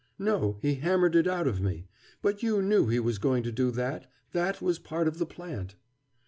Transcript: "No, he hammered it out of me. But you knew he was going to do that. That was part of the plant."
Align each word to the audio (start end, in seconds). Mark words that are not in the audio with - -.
"No, 0.17 0.57
he 0.63 0.73
hammered 0.73 1.15
it 1.15 1.27
out 1.27 1.45
of 1.45 1.61
me. 1.61 1.85
But 2.23 2.41
you 2.41 2.59
knew 2.63 2.87
he 2.87 2.99
was 2.99 3.19
going 3.19 3.43
to 3.43 3.51
do 3.51 3.69
that. 3.69 4.09
That 4.31 4.59
was 4.59 4.79
part 4.79 5.07
of 5.07 5.19
the 5.19 5.27
plant." 5.27 5.75